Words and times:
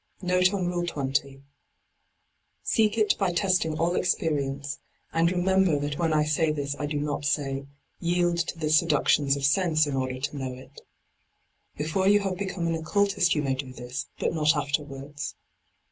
^ofe 0.23 0.51
on 0.51 0.65
Rule 0.65 0.83
20.— 0.87 1.43
Seek 2.63 2.97
it 2.97 3.15
by 3.19 3.31
testing 3.31 3.77
all 3.77 3.95
experience, 3.95 4.79
and 5.13 5.31
remember 5.31 5.77
that 5.77 5.99
when 5.99 6.11
I 6.11 6.23
say 6.23 6.51
d 6.51 6.53
by 6.53 6.65
Google 6.65 6.69
LIGHT 6.69 6.73
ON 6.73 6.75
THE 6.75 6.77
PATH 6.77 6.79
2$ 6.79 6.79
this 6.79 6.81
I 6.81 6.85
do 6.87 6.99
not 6.99 7.25
say, 7.25 7.67
Yield 7.99 8.37
to 8.47 8.57
the 8.57 8.69
seductions 8.71 9.37
of 9.37 9.45
sense 9.45 9.85
in 9.85 9.95
order 9.95 10.19
to 10.19 10.37
know 10.39 10.55
it. 10.55 10.81
Before 11.77 12.07
you 12.07 12.21
have 12.21 12.35
become 12.39 12.65
an 12.65 12.73
occultist 12.73 13.35
you 13.35 13.43
may 13.43 13.53
do 13.53 13.71
this; 13.73 14.07
but 14.17 14.33
not 14.33 14.55
afterwards. 14.55 15.35